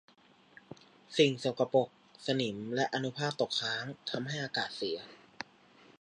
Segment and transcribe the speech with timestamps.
[1.17, 1.89] สิ่งสกปรก
[2.25, 4.97] สนิมและอนุภาคตกค้างทำให้อากาศเสีย